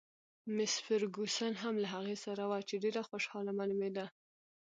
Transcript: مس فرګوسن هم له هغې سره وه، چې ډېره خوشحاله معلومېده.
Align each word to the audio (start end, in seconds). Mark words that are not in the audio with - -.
مس 0.55 0.73
فرګوسن 0.85 1.53
هم 1.63 1.75
له 1.83 1.87
هغې 1.95 2.15
سره 2.25 2.43
وه، 2.49 2.59
چې 2.67 2.75
ډېره 2.83 3.01
خوشحاله 3.09 3.51
معلومېده. 3.59 4.05